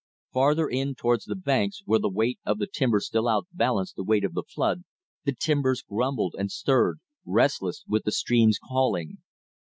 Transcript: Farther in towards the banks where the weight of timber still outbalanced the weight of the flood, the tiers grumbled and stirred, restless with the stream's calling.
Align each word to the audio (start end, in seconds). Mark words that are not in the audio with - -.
Farther 0.33 0.67
in 0.67 0.95
towards 0.95 1.25
the 1.25 1.35
banks 1.35 1.83
where 1.85 1.99
the 1.99 2.09
weight 2.09 2.39
of 2.43 2.59
timber 2.73 2.99
still 2.99 3.27
outbalanced 3.29 3.95
the 3.95 4.03
weight 4.03 4.23
of 4.23 4.33
the 4.33 4.41
flood, 4.41 4.81
the 5.25 5.31
tiers 5.31 5.83
grumbled 5.83 6.33
and 6.39 6.51
stirred, 6.51 6.97
restless 7.23 7.83
with 7.87 8.03
the 8.05 8.11
stream's 8.11 8.57
calling. 8.57 9.19